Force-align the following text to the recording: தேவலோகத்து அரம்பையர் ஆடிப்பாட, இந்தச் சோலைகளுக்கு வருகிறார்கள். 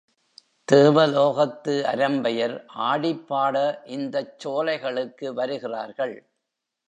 தேவலோகத்து 0.67 1.73
அரம்பையர் 1.83 2.55
ஆடிப்பாட, 2.85 3.55
இந்தச் 3.87 4.33
சோலைகளுக்கு 4.43 5.33
வருகிறார்கள். 5.33 6.15